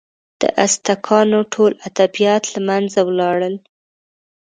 د 0.41 0.43
ازتکانو 0.65 1.39
ټول 1.53 1.71
ادبیات 1.87 2.43
له 2.53 2.59
منځه 2.69 2.99
ولاړل. 3.09 3.55